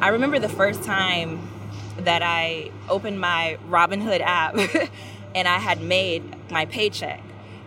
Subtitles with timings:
[0.00, 1.48] I remember the first time
[1.98, 4.54] that I opened my Robinhood app
[5.34, 7.20] and I had made my paycheck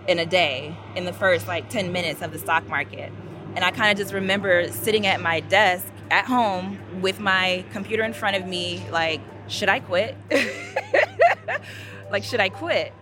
[0.07, 3.11] in a day in the first like 10 minutes of the stock market.
[3.55, 8.03] And I kind of just remember sitting at my desk at home with my computer
[8.03, 10.15] in front of me, like, should I quit?
[12.11, 12.93] like, should I quit?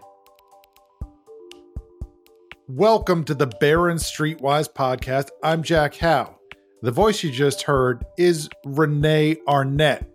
[2.67, 5.29] Welcome to the Barron Streetwise podcast.
[5.43, 6.38] I'm Jack Hough.
[6.81, 10.09] The voice you just heard is Renee Arnett.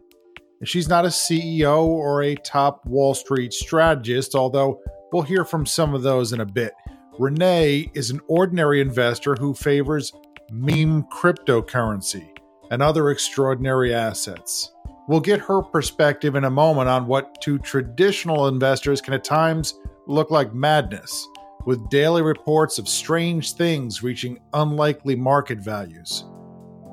[0.61, 4.81] And she's not a CEO or a top Wall Street strategist, although
[5.13, 6.73] we'll hear from some of those in a bit.
[7.19, 10.11] Renee is an ordinary investor who favors
[10.51, 12.31] meme cryptocurrency
[12.71, 14.73] and other extraordinary assets.
[15.07, 19.75] We'll get her perspective in a moment on what to traditional investors can at times
[20.07, 21.29] look like madness,
[21.67, 26.25] with daily reports of strange things reaching unlikely market values.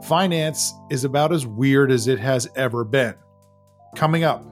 [0.04, 3.14] Finance is about as weird as it has ever been.
[3.96, 4.44] Coming up,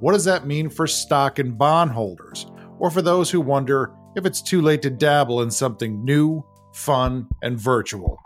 [0.00, 2.46] what does that mean for stock and bond holders,
[2.78, 7.26] or for those who wonder if it's too late to dabble in something new, fun,
[7.42, 8.18] and virtual?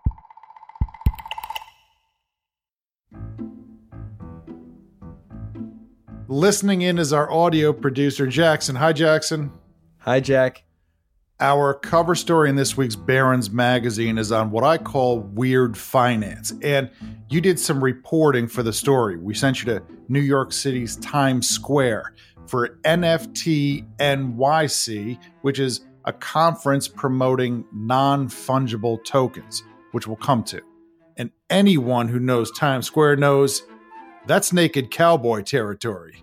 [6.29, 8.77] Listening in is our audio producer, Jackson.
[8.77, 9.51] Hi, Jackson.
[9.99, 10.63] Hi, Jack.
[11.43, 16.53] Our cover story in this week's Barron's magazine is on what I call weird finance.
[16.61, 16.91] And
[17.31, 19.17] you did some reporting for the story.
[19.17, 22.13] We sent you to New York City's Times Square
[22.47, 29.63] for NFT NYC, which is a conference promoting non fungible tokens,
[29.93, 30.61] which we'll come to.
[31.17, 33.63] And anyone who knows Times Square knows
[34.27, 36.23] that's naked cowboy territory.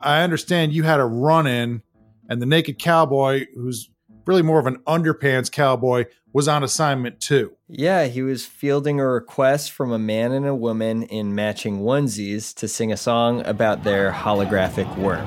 [0.00, 1.82] I understand you had a run in,
[2.28, 3.90] and the naked cowboy, who's
[4.28, 7.56] really more of an underpants cowboy, was on assignment too.
[7.66, 12.54] Yeah, he was fielding a request from a man and a woman in matching onesies
[12.56, 15.26] to sing a song about their holographic worm.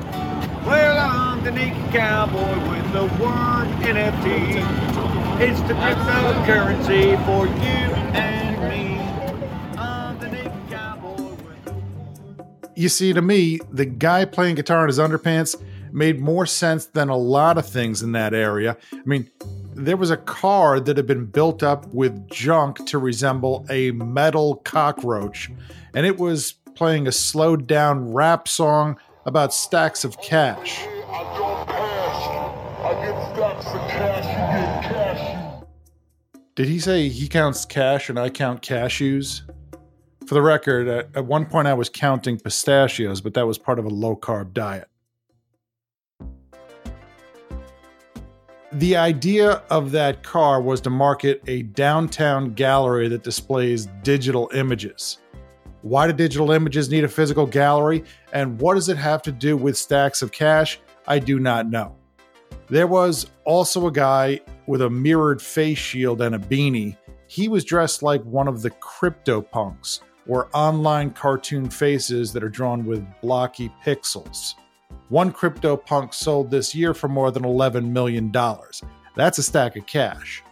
[0.67, 5.41] Well, I'm the naked cowboy with the word NFT.
[5.41, 9.00] It's the cryptocurrency for you and me.
[9.79, 15.00] I'm the naked cowboy with You see, to me, the guy playing guitar in his
[15.00, 15.59] underpants
[15.94, 18.78] made more sense than a lot of things in that area.
[18.94, 19.29] I mean,
[19.74, 24.56] there was a car that had been built up with junk to resemble a metal
[24.57, 25.50] cockroach,
[25.94, 30.84] and it was playing a slowed down rap song about stacks of cash.
[30.84, 32.40] I don't pass you.
[32.84, 35.63] I get stacks of cash, you get cash.
[36.56, 39.41] Did he say he counts cash and I count cashews?
[40.28, 43.85] For the record, at one point I was counting pistachios, but that was part of
[43.85, 44.88] a low carb diet.
[48.74, 55.18] The idea of that car was to market a downtown gallery that displays digital images.
[55.82, 58.06] Why do digital images need a physical gallery?
[58.32, 60.80] And what does it have to do with stacks of cash?
[61.06, 61.98] I do not know.
[62.70, 66.96] There was also a guy with a mirrored face shield and a beanie.
[67.28, 70.00] He was dressed like one of the CryptoPunks,
[70.30, 74.53] or online cartoon faces that are drawn with blocky pixels.
[75.09, 78.31] One CryptoPunk sold this year for more than $11 million.
[79.16, 80.44] That's a stack of cash.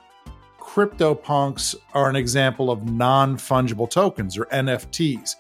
[0.60, 5.36] CryptoPunks are an example of non fungible tokens, or NFTs,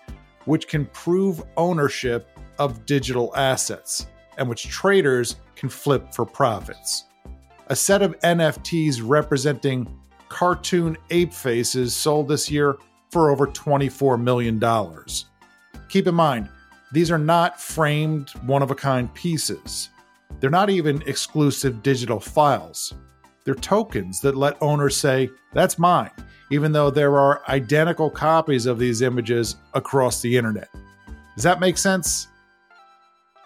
[0.46, 7.06] which can prove ownership of digital assets and which traders can flip for profits.
[7.68, 9.88] A set of NFTs representing
[10.30, 12.78] cartoon ape faces sold this year
[13.12, 14.60] for over $24 million.
[15.90, 16.50] Keep in mind,
[16.91, 19.89] these are not framed, one of a kind pieces.
[20.39, 22.94] They're not even exclusive digital files.
[23.44, 26.12] They're tokens that let owners say, that's mine,
[26.51, 30.69] even though there are identical copies of these images across the internet.
[31.36, 32.27] Does that make sense?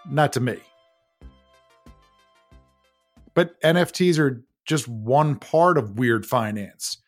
[0.08, 0.58] Not to me.
[3.34, 6.98] But NFTs are just one part of weird finance.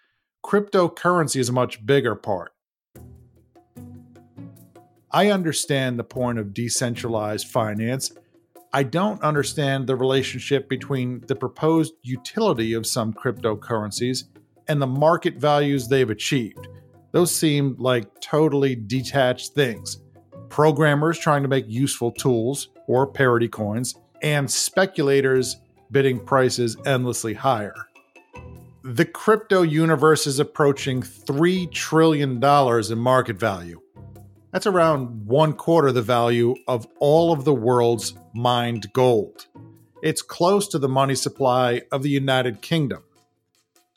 [0.44, 2.52] Cryptocurrency is a much bigger part.
[5.10, 8.12] I understand the point of decentralized finance.
[8.72, 14.24] I don't understand the relationship between the proposed utility of some cryptocurrencies
[14.68, 16.68] and the market values they've achieved.
[17.12, 19.98] Those seem like totally detached things.
[20.48, 25.56] Programmers trying to make useful tools or parody coins, and speculators
[25.90, 27.74] bidding prices endlessly higher.
[28.82, 33.80] The crypto universe is approaching $3 trillion in market value.
[34.56, 39.48] That's around one quarter the value of all of the world's mined gold.
[40.02, 43.02] It's close to the money supply of the United Kingdom.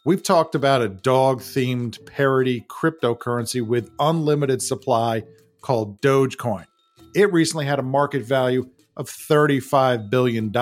[0.03, 5.23] We've talked about a dog themed parody cryptocurrency with unlimited supply
[5.61, 6.65] called Dogecoin.
[7.15, 10.53] It recently had a market value of $35 billion.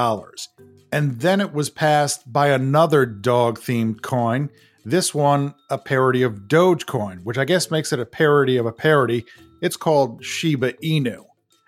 [0.91, 4.51] And then it was passed by another dog themed coin,
[4.87, 8.71] this one a parody of Dogecoin, which I guess makes it a parody of a
[8.71, 9.25] parody.
[9.61, 11.25] It's called Shiba Inu.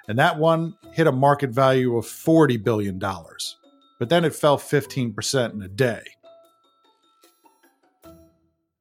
[0.07, 2.97] And that one hit a market value of $40 billion.
[2.97, 6.03] But then it fell 15% in a day.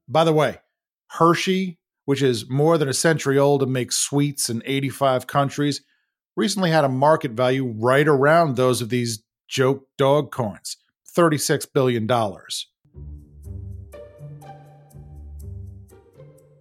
[0.06, 0.58] By the way,
[1.08, 5.80] Hershey, which is more than a century old and makes sweets in 85 countries,
[6.36, 10.76] recently had a market value right around those of these joke dog coins
[11.12, 12.06] $36 billion.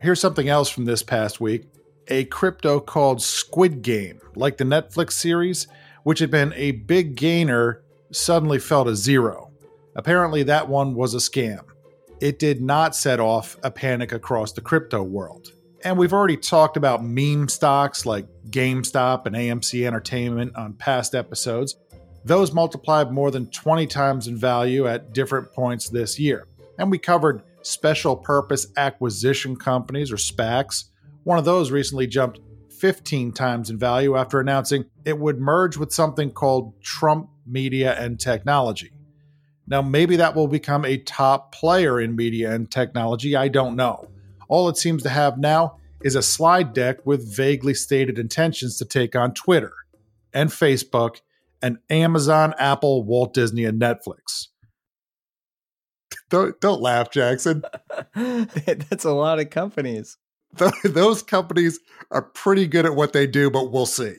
[0.02, 1.66] Here's something else from this past week
[2.10, 5.68] a crypto called Squid Game, like the Netflix series,
[6.04, 9.52] which had been a big gainer, suddenly fell to zero.
[9.96, 11.62] Apparently, that one was a scam.
[12.22, 15.52] It did not set off a panic across the crypto world.
[15.84, 21.76] And we've already talked about meme stocks like GameStop and AMC Entertainment on past episodes.
[22.24, 26.48] Those multiplied more than 20 times in value at different points this year.
[26.80, 30.86] And we covered special purpose acquisition companies or SPACs.
[31.24, 32.40] One of those recently jumped
[32.80, 38.20] 15 times in value after announcing it would merge with something called Trump Media and
[38.20, 38.92] Technology.
[39.68, 43.36] Now, maybe that will become a top player in media and technology.
[43.36, 44.08] I don't know.
[44.48, 48.86] All it seems to have now is a slide deck with vaguely stated intentions to
[48.86, 49.74] take on Twitter
[50.34, 51.20] and Facebook
[51.62, 54.48] and Amazon, Apple, Walt Disney, and Netflix.
[56.30, 57.64] Don't, don't laugh, Jackson.
[58.16, 60.18] That's a lot of companies.
[60.84, 61.80] Those companies
[62.12, 64.16] are pretty good at what they do, but we'll see.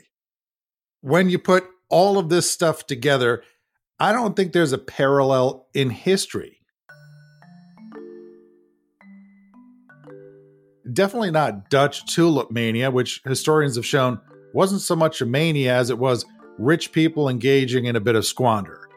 [1.00, 3.42] When you put all of this stuff together,
[3.98, 6.58] I don't think there's a parallel in history.
[10.90, 14.20] Definitely not Dutch tulip mania, which historians have shown
[14.54, 16.24] wasn't so much a mania as it was
[16.58, 18.87] rich people engaging in a bit of squander.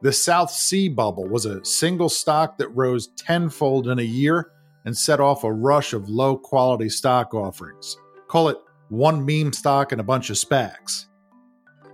[0.00, 4.52] The South Sea bubble was a single stock that rose tenfold in a year
[4.84, 7.96] and set off a rush of low quality stock offerings.
[8.28, 8.58] Call it
[8.90, 11.06] one meme stock and a bunch of SPACs.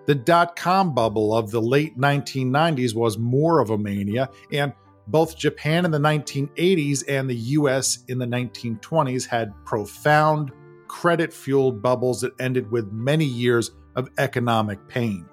[0.06, 4.74] The dot com bubble of the late 1990s was more of a mania, and
[5.08, 10.52] both Japan in the 1980s and the US in the 1920s had profound,
[10.88, 15.26] credit fueled bubbles that ended with many years of economic pain.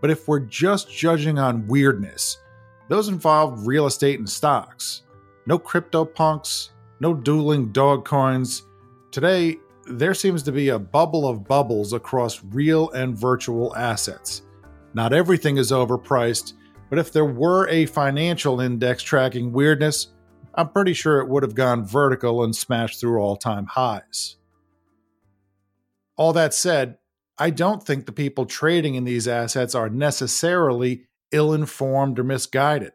[0.00, 2.38] But if we're just judging on weirdness,
[2.88, 5.02] those involved real estate and stocks.
[5.46, 6.70] No CryptoPunks,
[7.00, 8.62] no dueling dog coins.
[9.10, 9.56] Today,
[9.88, 14.42] there seems to be a bubble of bubbles across real and virtual assets.
[14.94, 16.54] Not everything is overpriced,
[16.90, 20.08] but if there were a financial index tracking weirdness,
[20.54, 24.36] I'm pretty sure it would have gone vertical and smashed through all time highs.
[26.16, 26.96] All that said,
[27.38, 32.92] I don't think the people trading in these assets are necessarily ill informed or misguided.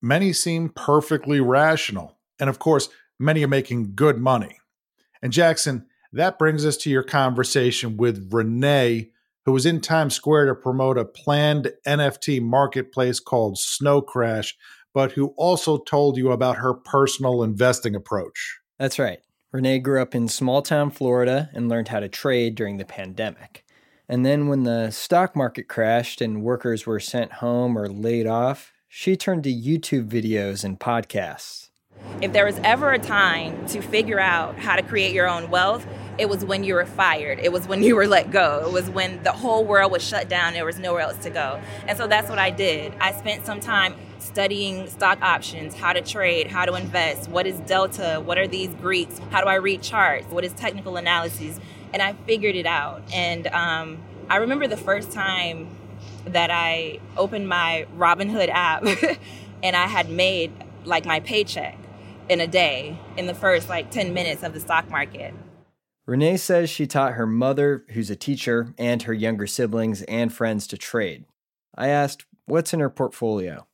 [0.00, 4.58] Many seem perfectly rational, and of course, many are making good money.
[5.20, 9.10] And Jackson, that brings us to your conversation with Renee,
[9.44, 14.56] who was in Times Square to promote a planned NFT marketplace called Snow Crash,
[14.94, 18.60] but who also told you about her personal investing approach.
[18.78, 19.20] That's right.
[19.52, 23.64] Renee grew up in small town Florida and learned how to trade during the pandemic.
[24.12, 28.74] And then when the stock market crashed and workers were sent home or laid off,
[28.86, 31.70] she turned to YouTube videos and podcasts.
[32.20, 35.86] If there was ever a time to figure out how to create your own wealth,
[36.18, 37.38] it was when you were fired.
[37.38, 38.62] It was when you were let go.
[38.66, 40.52] It was when the whole world was shut down.
[40.52, 41.58] There was nowhere else to go.
[41.88, 42.92] And so that's what I did.
[43.00, 47.58] I spent some time studying stock options, how to trade, how to invest, what is
[47.60, 51.58] delta, what are these Greeks, how do I read charts, what is technical analysis,
[51.92, 53.02] and I figured it out.
[53.12, 55.68] And um, I remember the first time
[56.24, 58.84] that I opened my Robinhood app
[59.62, 60.52] and I had made
[60.84, 61.76] like my paycheck
[62.28, 65.34] in a day in the first like 10 minutes of the stock market.
[66.06, 70.66] Renee says she taught her mother, who's a teacher, and her younger siblings and friends
[70.68, 71.24] to trade.
[71.76, 73.66] I asked, what's in her portfolio?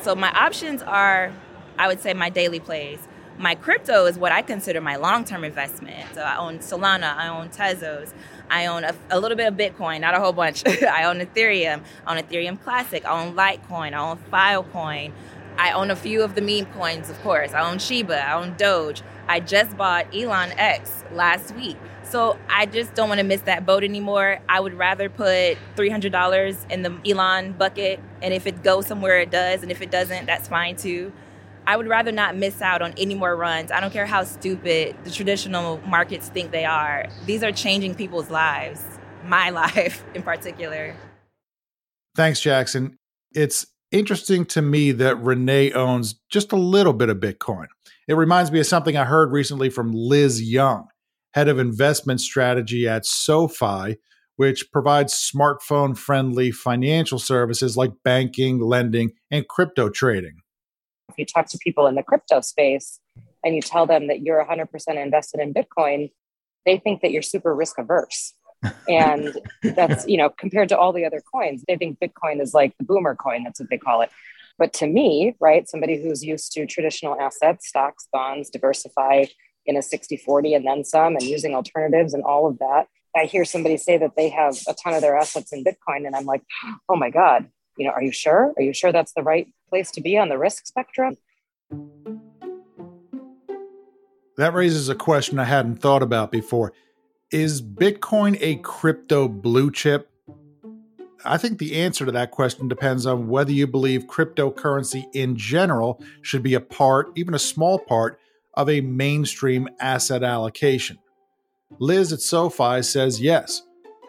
[0.00, 1.32] So my options are,
[1.78, 2.98] I would say, my daily plays.
[3.38, 6.14] My crypto is what I consider my long term investment.
[6.14, 8.12] So I own Solana, I own Tezos,
[8.50, 10.62] I own a, a, little bit of Bitcoin, not a whole bunch.
[10.66, 15.12] I own Ethereum, I own Ethereum Classic, I own Litecoin, I own Filecoin.
[15.58, 17.52] I own a few of the meme coins, of course.
[17.52, 19.02] I own Shiba, I own Doge.
[19.28, 21.76] I just bought Elon X last week.
[22.02, 24.40] So I just don't want to miss that boat anymore.
[24.48, 29.30] I would rather put $300 in the Elon bucket, and if it goes somewhere, it
[29.30, 31.12] does, and if it doesn't, that's fine too.
[31.66, 33.70] I would rather not miss out on any more runs.
[33.70, 37.06] I don't care how stupid the traditional markets think they are.
[37.26, 38.84] These are changing people's lives,
[39.24, 40.94] my life in particular.
[42.16, 42.98] Thanks, Jackson.
[43.34, 47.66] It's interesting to me that Renee owns just a little bit of Bitcoin.
[48.08, 50.88] It reminds me of something I heard recently from Liz Young
[51.34, 53.96] head of investment strategy at SoFi,
[54.36, 60.41] which provides smartphone friendly financial services like banking, lending, and crypto trading.
[61.12, 63.00] If you talk to people in the crypto space
[63.44, 66.10] and you tell them that you're 100% invested in Bitcoin,
[66.66, 68.34] they think that you're super risk averse.
[68.88, 72.76] and that's, you know, compared to all the other coins, they think Bitcoin is like
[72.78, 73.44] the boomer coin.
[73.44, 74.10] That's what they call it.
[74.58, 79.24] But to me, right, somebody who's used to traditional assets, stocks, bonds, diversify,
[79.66, 82.86] in a 60 40 and then some and using alternatives and all of that.
[83.16, 86.16] I hear somebody say that they have a ton of their assets in Bitcoin, and
[86.16, 86.42] I'm like,
[86.88, 88.52] oh my God, you know, are you sure?
[88.56, 91.16] Are you sure that's the right place to be on the risk spectrum?
[94.36, 96.72] That raises a question I hadn't thought about before.
[97.30, 100.08] Is Bitcoin a crypto blue chip?
[101.24, 106.02] I think the answer to that question depends on whether you believe cryptocurrency in general
[106.22, 108.18] should be a part, even a small part,
[108.54, 110.98] of a mainstream asset allocation.
[111.78, 113.62] Liz at SoFi says yes.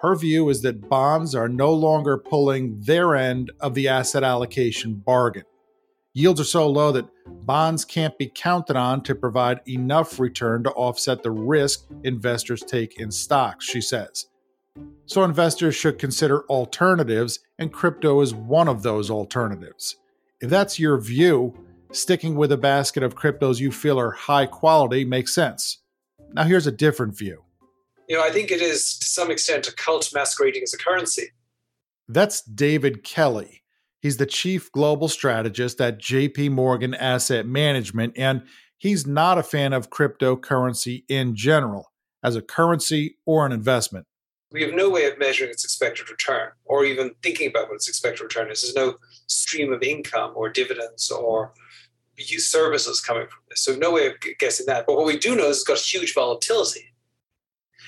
[0.03, 4.95] Her view is that bonds are no longer pulling their end of the asset allocation
[4.95, 5.45] bargain.
[6.13, 7.07] Yields are so low that
[7.45, 12.99] bonds can't be counted on to provide enough return to offset the risk investors take
[12.99, 14.27] in stocks, she says.
[15.05, 19.95] So investors should consider alternatives, and crypto is one of those alternatives.
[20.41, 21.57] If that's your view,
[21.93, 25.77] sticking with a basket of cryptos you feel are high quality makes sense.
[26.33, 27.45] Now, here's a different view.
[28.07, 31.29] You know, I think it is to some extent a cult masquerading as a currency.
[32.07, 33.63] That's David Kelly.
[34.01, 38.43] He's the chief global strategist at JP Morgan Asset Management, and
[38.77, 44.05] he's not a fan of cryptocurrency in general as a currency or an investment.
[44.51, 47.87] We have no way of measuring its expected return or even thinking about what its
[47.87, 48.61] expected return is.
[48.61, 51.53] There's no stream of income or dividends or
[52.17, 53.61] use services coming from this.
[53.61, 54.85] So no way of guessing that.
[54.85, 56.92] But what we do know is it's got huge volatility.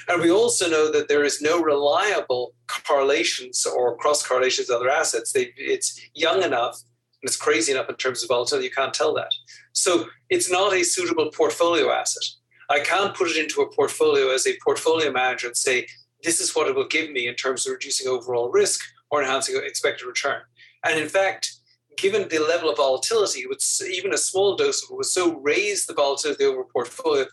[0.08, 4.90] And we also know that there is no reliable correlations or cross correlations with other
[4.90, 5.32] assets.
[5.32, 6.82] They, it's young enough
[7.22, 9.32] and it's crazy enough in terms of volatility, you can't tell that.
[9.74, 12.24] So it's not a suitable portfolio asset.
[12.70, 15.88] I can't put it into a portfolio as a portfolio manager and say,
[16.24, 19.56] this is what it will give me in terms of reducing overall risk or enhancing
[19.64, 20.42] expected return.
[20.84, 21.52] And in fact,
[21.98, 23.46] given the level of volatility,
[23.92, 27.26] even a small dose of it would so raise the volatility of the overall portfolio,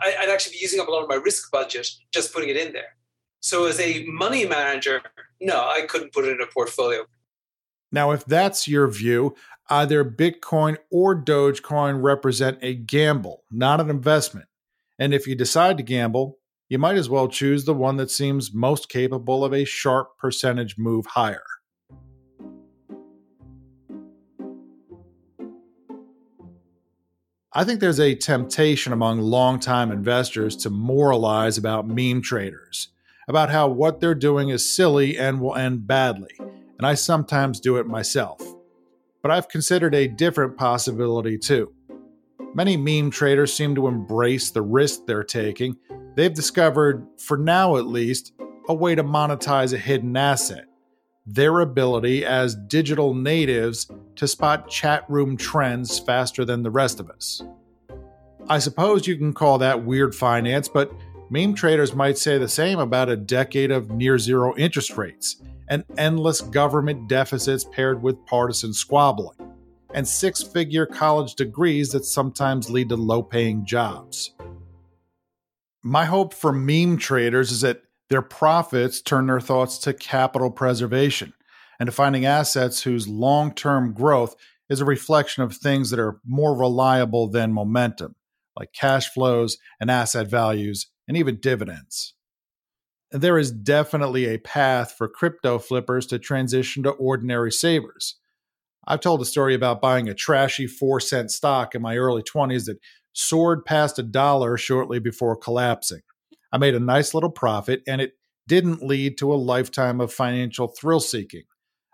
[0.00, 2.56] I, I'd actually be using up a lot of my risk budget just putting it
[2.56, 2.96] in there.
[3.40, 5.02] So as a money manager,
[5.40, 7.06] no, I couldn't put it in a portfolio.
[7.92, 9.34] Now, if that's your view,
[9.68, 14.46] either Bitcoin or Dogecoin represent a gamble, not an investment.
[14.98, 16.38] And if you decide to gamble,
[16.68, 20.76] you might as well choose the one that seems most capable of a sharp percentage
[20.78, 21.42] move higher.
[27.52, 32.90] I think there's a temptation among longtime investors to moralize about meme traders,
[33.26, 37.78] about how what they're doing is silly and will end badly, and I sometimes do
[37.78, 38.40] it myself.
[39.20, 41.74] But I've considered a different possibility too.
[42.54, 45.76] Many meme traders seem to embrace the risk they're taking.
[46.14, 48.32] They've discovered, for now at least,
[48.68, 50.66] a way to monetize a hidden asset
[51.26, 57.10] their ability as digital natives to spot chat room trends faster than the rest of
[57.10, 57.42] us.
[58.48, 60.92] I suppose you can call that weird finance, but
[61.30, 65.36] meme traders might say the same about a decade of near zero interest rates
[65.68, 69.38] and endless government deficits paired with partisan squabbling,
[69.94, 74.32] and six figure college degrees that sometimes lead to low paying jobs.
[75.82, 81.32] My hope for meme traders is that their profits turn their thoughts to capital preservation
[81.78, 84.34] and to finding assets whose long term growth
[84.68, 88.14] is a reflection of things that are more reliable than momentum,
[88.58, 92.14] like cash flows and asset values, and even dividends.
[93.12, 98.16] There is definitely a path for crypto flippers to transition to ordinary savers.
[98.86, 102.66] I've told a story about buying a trashy four cent stock in my early 20s
[102.66, 102.78] that
[103.12, 106.00] soared past a dollar shortly before collapsing.
[106.52, 108.14] I made a nice little profit, and it
[108.46, 111.44] didn't lead to a lifetime of financial thrill seeking.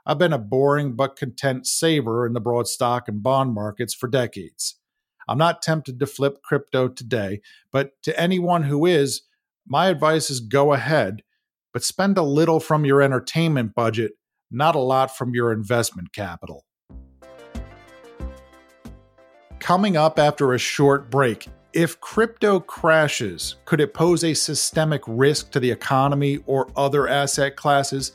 [0.06, 4.08] I've been a boring but content saver in the broad stock and bond markets for
[4.08, 4.76] decades.
[5.28, 7.40] I'm not tempted to flip crypto today,
[7.72, 9.22] but to anyone who is,
[9.66, 11.22] my advice is go ahead,
[11.72, 14.12] but spend a little from your entertainment budget,
[14.50, 16.64] not a lot from your investment capital.
[19.58, 25.50] Coming up after a short break, if crypto crashes, could it pose a systemic risk
[25.50, 28.12] to the economy or other asset classes?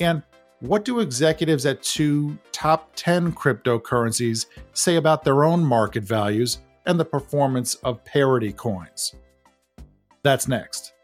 [0.00, 0.22] And
[0.60, 6.98] what do executives at two top 10 cryptocurrencies say about their own market values and
[6.98, 9.14] the performance of parody coins?
[10.22, 10.94] That's next.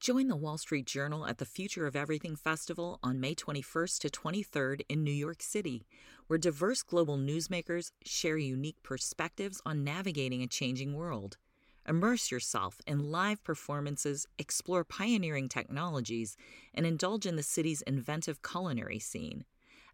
[0.00, 4.08] Join the Wall Street Journal at the Future of Everything Festival on May 21st to
[4.08, 5.86] 23rd in New York City,
[6.28, 11.36] where diverse global newsmakers share unique perspectives on navigating a changing world.
[11.88, 16.36] Immerse yourself in live performances, explore pioneering technologies,
[16.74, 19.44] and indulge in the city's inventive culinary scene.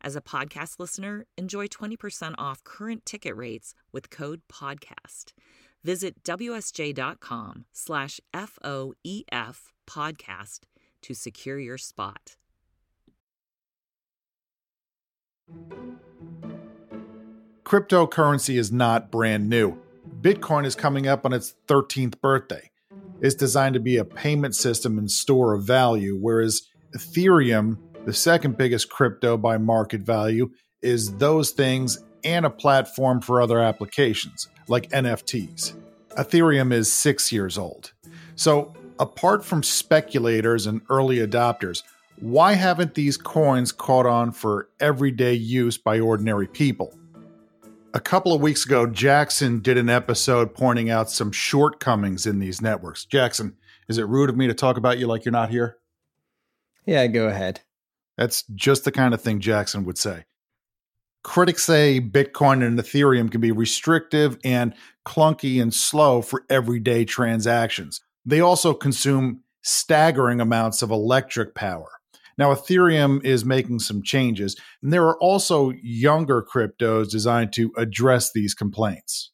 [0.00, 5.32] As a podcast listener, enjoy 20% off current ticket rates with code PODCAST.
[5.82, 10.60] Visit WSJ.com slash FOEF podcast
[11.02, 12.36] to secure your spot.
[17.64, 19.78] Cryptocurrency is not brand new.
[20.20, 22.70] Bitcoin is coming up on its 13th birthday.
[23.22, 28.58] It's designed to be a payment system and store of value, whereas Ethereum, the second
[28.58, 30.50] biggest crypto by market value,
[30.82, 35.74] is those things and a platform for other applications, like NFTs.
[36.18, 37.92] Ethereum is six years old.
[38.36, 41.82] So apart from speculators and early adopters,
[42.20, 46.94] why haven't these coins caught on for everyday use by ordinary people?
[47.94, 52.60] A couple of weeks ago, Jackson did an episode pointing out some shortcomings in these
[52.60, 53.04] networks.
[53.04, 53.56] Jackson,
[53.88, 55.76] is it rude of me to talk about you like you're not here?
[56.84, 57.60] Yeah, go ahead.
[58.18, 60.24] That's just the kind of thing Jackson would say.
[61.22, 64.74] Critics say Bitcoin and Ethereum can be restrictive and
[65.06, 68.00] clunky and slow for everyday transactions.
[68.26, 71.92] They also consume staggering amounts of electric power.
[72.38, 78.32] Now, Ethereum is making some changes, and there are also younger cryptos designed to address
[78.32, 79.30] these complaints.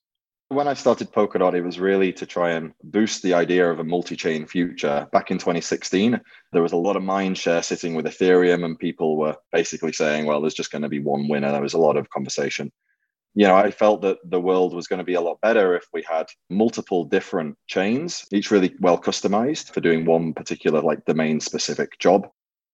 [0.49, 3.85] When I started Polkadot, it was really to try and boost the idea of a
[3.85, 5.09] multi chain future.
[5.13, 6.21] Back in 2016,
[6.53, 10.27] there was a lot of mind share sitting with Ethereum, and people were basically saying,
[10.27, 11.53] well, there's just going to be one winner.
[11.53, 12.73] There was a lot of conversation
[13.35, 15.85] you know, I felt that the world was going to be a lot better if
[15.93, 21.41] we had multiple different chains, each really well customized for doing one particular like domain
[21.41, 22.29] specific job.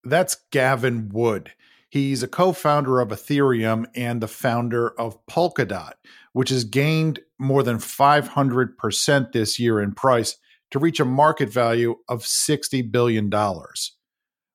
[0.07, 1.53] That's Gavin Wood.
[1.89, 5.95] He's a co founder of Ethereum and the founder of Polkadot,
[6.33, 10.37] which has gained more than 500% this year in price
[10.71, 13.31] to reach a market value of $60 billion.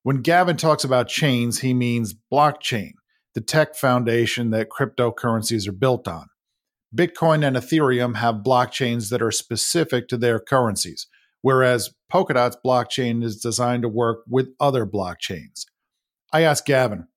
[0.04, 2.94] When Gavin talks about chains, he means blockchain
[3.34, 6.28] the tech foundation that cryptocurrencies are built on.
[6.94, 11.08] Bitcoin and Ethereum have blockchains that are specific to their currencies,
[11.42, 15.66] whereas Polkadot's blockchain is designed to work with other blockchains.
[16.34, 17.08] I asked Gavin,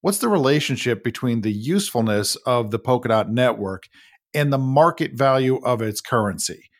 [0.00, 3.88] what's the relationship between the usefulness of the Polkadot network
[4.34, 6.70] and the market value of its currency?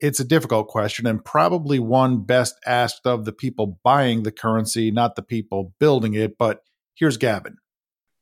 [0.00, 4.90] It's a difficult question and probably one best asked of the people buying the currency,
[4.90, 6.36] not the people building it.
[6.38, 6.60] But
[6.94, 7.56] here's Gavin.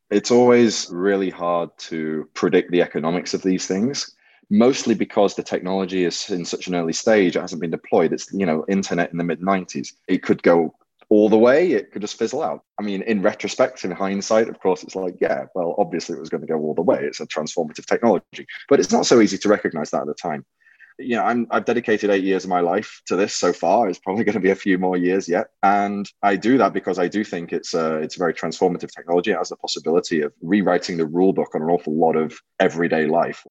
[0.09, 4.15] It's always really hard to predict the economics of these things,
[4.49, 7.35] mostly because the technology is in such an early stage.
[7.35, 8.13] It hasn't been deployed.
[8.13, 9.93] It's, you know, internet in the mid 90s.
[10.07, 10.75] It could go
[11.09, 12.63] all the way, it could just fizzle out.
[12.79, 16.29] I mean, in retrospect, in hindsight, of course, it's like, yeah, well, obviously it was
[16.29, 16.99] going to go all the way.
[17.03, 20.43] It's a transformative technology, but it's not so easy to recognize that at the time
[20.97, 23.89] you know, I'm, I've dedicated eight years of my life to this so far.
[23.89, 26.99] It's probably going to be a few more years yet, and I do that because
[26.99, 29.31] I do think it's a it's a very transformative technology.
[29.31, 33.07] It has the possibility of rewriting the rule book on an awful lot of everyday
[33.07, 33.45] life.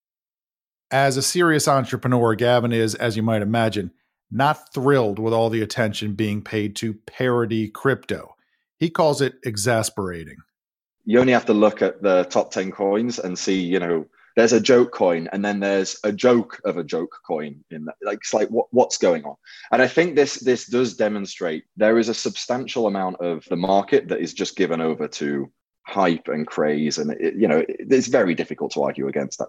[0.91, 3.91] As a serious entrepreneur, Gavin is, as you might imagine,
[4.31, 8.35] not thrilled with all the attention being paid to parody crypto.
[8.79, 10.37] He calls it exasperating.
[11.05, 14.53] You only have to look at the top 10 coins and see, you know, there's
[14.53, 18.19] a joke coin and then there's a joke of a joke coin in that like
[18.19, 19.37] it's like what, what's going on
[19.73, 24.09] and i think this this does demonstrate there is a substantial amount of the market
[24.09, 25.51] that is just given over to
[25.87, 29.49] hype and craze and it, you know it, it's very difficult to argue against that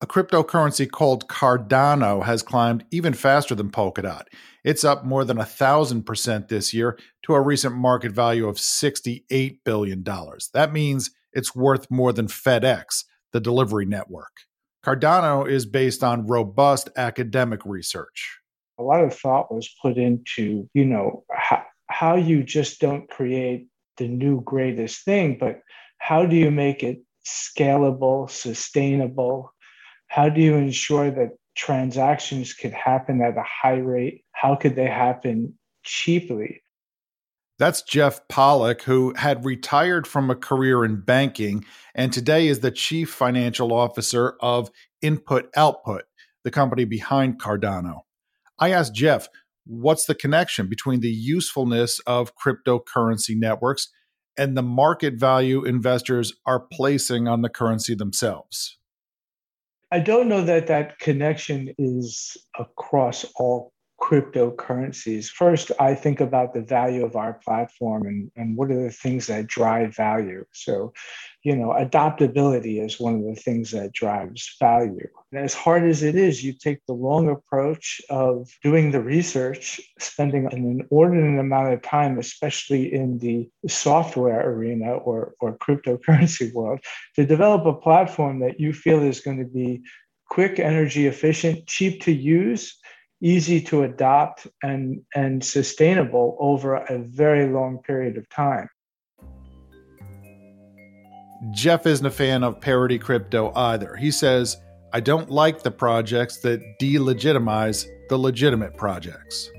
[0.00, 4.24] a cryptocurrency called Cardano has climbed even faster than Polkadot.
[4.62, 8.56] It's up more than a thousand percent this year to a recent market value of
[8.56, 10.04] $68 billion.
[10.52, 14.32] That means it's worth more than FedEx, the delivery network.
[14.84, 18.38] Cardano is based on robust academic research.
[18.78, 23.68] A lot of thought was put into, you know, how, how you just don't create
[23.96, 25.60] the new greatest thing, but
[25.98, 29.52] how do you make it scalable, sustainable?
[30.08, 34.24] How do you ensure that transactions could happen at a high rate?
[34.32, 36.62] How could they happen cheaply?
[37.58, 41.64] That's Jeff Pollock, who had retired from a career in banking
[41.94, 46.04] and today is the chief financial officer of Input Output,
[46.44, 48.00] the company behind Cardano.
[48.58, 49.28] I asked Jeff,
[49.64, 53.88] what's the connection between the usefulness of cryptocurrency networks
[54.36, 58.76] and the market value investors are placing on the currency themselves?
[59.92, 65.28] I don't know that that connection is across all cryptocurrencies.
[65.28, 69.26] First, I think about the value of our platform and, and what are the things
[69.28, 70.44] that drive value.
[70.52, 70.92] So,
[71.42, 75.08] you know, adaptability is one of the things that drives value.
[75.32, 79.80] And as hard as it is, you take the long approach of doing the research,
[79.98, 86.80] spending an inordinate amount of time, especially in the software arena or, or cryptocurrency world,
[87.14, 89.82] to develop a platform that you feel is going to be
[90.28, 92.76] quick, energy efficient, cheap to use
[93.22, 98.68] easy to adopt and, and sustainable over a very long period of time.
[101.52, 103.94] Jeff isn't a fan of parody crypto either.
[103.96, 104.56] He says,
[104.92, 109.50] I don't like the projects that delegitimize the legitimate projects.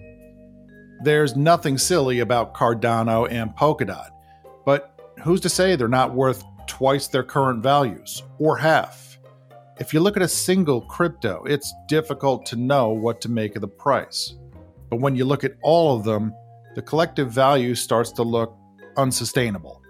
[1.04, 4.10] There's nothing silly about Cardano and Polkadot,
[4.66, 9.07] but who's to say they're not worth twice their current values or half?
[9.80, 13.62] If you look at a single crypto, it's difficult to know what to make of
[13.62, 14.36] the price.
[14.90, 16.34] But when you look at all of them,
[16.74, 18.58] the collective value starts to look
[18.98, 19.84] unsustainable.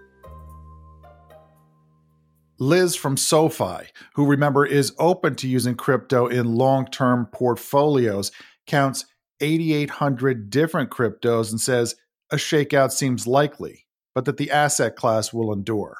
[2.58, 8.30] Liz from SoFi, who remember is open to using crypto in long term portfolios,
[8.66, 9.06] counts
[9.40, 11.94] 8,800 different cryptos and says
[12.30, 15.96] a shakeout seems likely, but that the asset class will endure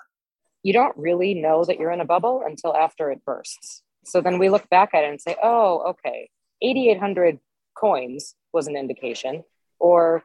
[0.69, 3.83] you don't really know that you're in a bubble until after it bursts.
[4.05, 6.29] So then we look back at it and say, oh, okay,
[6.61, 7.39] 8,800
[7.75, 9.45] coins was an indication,
[9.79, 10.25] or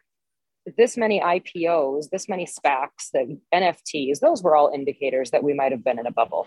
[0.76, 5.72] this many IPOs, this many SPACs, the NFTs, those were all indicators that we might
[5.72, 6.46] have been in a bubble.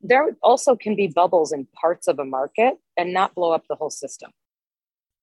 [0.00, 3.74] There also can be bubbles in parts of a market and not blow up the
[3.74, 4.30] whole system.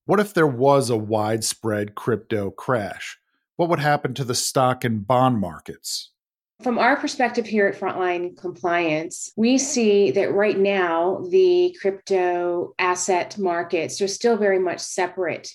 [0.07, 3.17] What if there was a widespread crypto crash?
[3.55, 6.11] What would happen to the stock and bond markets?
[6.61, 13.37] From our perspective here at Frontline Compliance, we see that right now the crypto asset
[13.37, 15.49] markets are still very much separate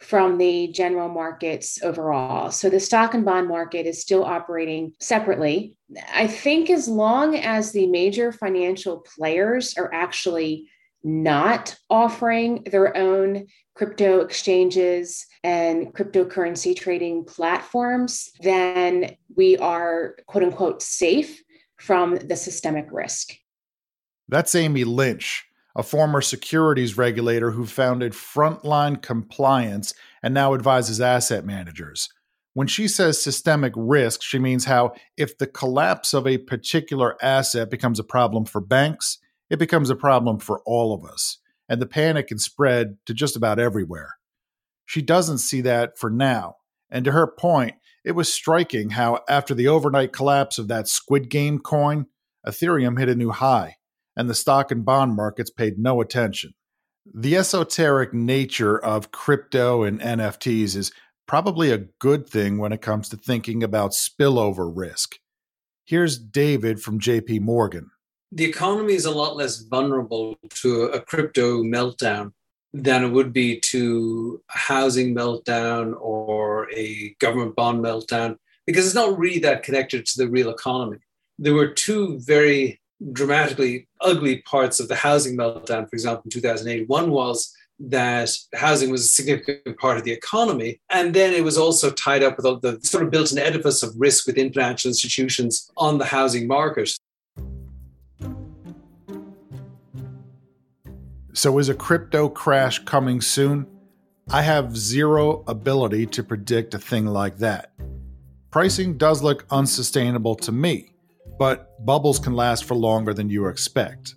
[0.00, 2.50] from the general markets overall.
[2.50, 5.76] So the stock and bond market is still operating separately.
[6.12, 10.68] I think as long as the major financial players are actually
[11.04, 20.82] not offering their own crypto exchanges and cryptocurrency trading platforms, then we are quote unquote
[20.82, 21.42] safe
[21.76, 23.34] from the systemic risk.
[24.28, 31.44] That's Amy Lynch, a former securities regulator who founded Frontline Compliance and now advises asset
[31.44, 32.08] managers.
[32.54, 37.70] When she says systemic risk, she means how if the collapse of a particular asset
[37.70, 39.18] becomes a problem for banks,
[39.50, 43.36] it becomes a problem for all of us, and the panic can spread to just
[43.36, 44.16] about everywhere.
[44.86, 46.56] She doesn't see that for now,
[46.90, 51.28] and to her point, it was striking how, after the overnight collapse of that Squid
[51.28, 52.06] Game coin,
[52.46, 53.76] Ethereum hit a new high,
[54.16, 56.54] and the stock and bond markets paid no attention.
[57.12, 60.92] The esoteric nature of crypto and NFTs is
[61.26, 65.16] probably a good thing when it comes to thinking about spillover risk.
[65.84, 67.90] Here's David from JP Morgan
[68.32, 72.32] the economy is a lot less vulnerable to a crypto meltdown
[72.74, 78.36] than it would be to a housing meltdown or a government bond meltdown
[78.66, 80.98] because it's not really that connected to the real economy.
[81.38, 82.80] There were two very
[83.12, 86.88] dramatically ugly parts of the housing meltdown, for example, in 2008.
[86.88, 90.80] One was that housing was a significant part of the economy.
[90.90, 93.82] And then it was also tied up with all the sort of built an edifice
[93.82, 96.90] of risk within financial institutions on the housing market.
[101.38, 103.68] So, is a crypto crash coming soon?
[104.28, 107.70] I have zero ability to predict a thing like that.
[108.50, 110.94] Pricing does look unsustainable to me,
[111.38, 114.16] but bubbles can last for longer than you expect.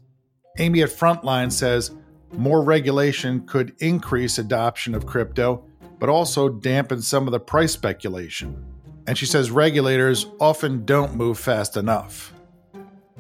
[0.58, 1.92] Amy at Frontline says
[2.34, 5.64] more regulation could increase adoption of crypto,
[6.00, 8.66] but also dampen some of the price speculation.
[9.06, 12.34] And she says regulators often don't move fast enough.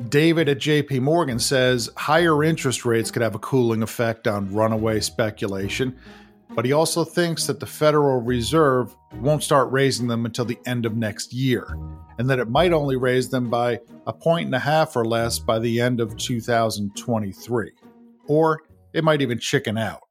[0.09, 4.99] David at JP Morgan says higher interest rates could have a cooling effect on runaway
[4.99, 5.97] speculation,
[6.49, 10.85] but he also thinks that the Federal Reserve won't start raising them until the end
[10.85, 11.77] of next year,
[12.17, 15.39] and that it might only raise them by a point and a half or less
[15.39, 17.71] by the end of 2023.
[18.27, 18.61] Or
[18.93, 20.01] it might even chicken out.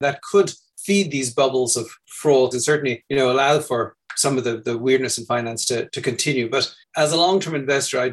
[0.00, 4.44] That could feed these bubbles of fraud and certainly, you know, allow for some of
[4.44, 6.48] the, the weirdness in finance to, to continue.
[6.48, 8.12] But as a long-term investor, I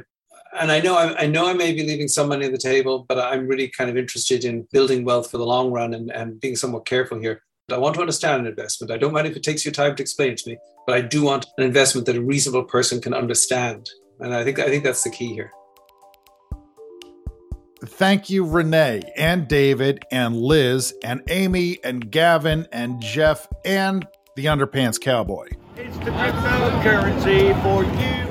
[0.59, 3.05] and I know I, I, know I may be leaving some money on the table,
[3.07, 6.39] but I'm really kind of interested in building wealth for the long run and, and
[6.39, 7.41] being somewhat careful here.
[7.67, 8.91] But I want to understand an investment.
[8.91, 11.01] I don't mind if it takes you time to explain it to me, but I
[11.01, 13.89] do want an investment that a reasonable person can understand.
[14.19, 15.51] And I think I think that's the key here.
[17.85, 24.45] Thank you, Renee and David and Liz and Amy and Gavin and Jeff and the
[24.45, 25.49] Underpants Cowboy.
[25.75, 28.22] It's the cryptocurrency for you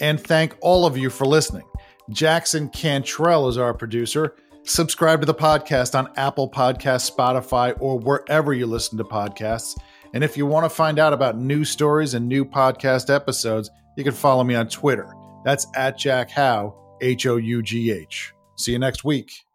[0.00, 1.66] and thank all of you for listening.
[2.10, 4.36] Jackson Cantrell is our producer.
[4.64, 9.76] Subscribe to the podcast on Apple Podcasts, Spotify, or wherever you listen to podcasts.
[10.12, 14.04] And if you want to find out about new stories and new podcast episodes, you
[14.04, 15.12] can follow me on Twitter.
[15.44, 18.32] That's at Jack Hough, H O U G H.
[18.56, 19.45] See you next week.